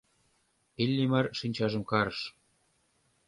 [0.83, 2.19] —Иллимар шинчажым карыш.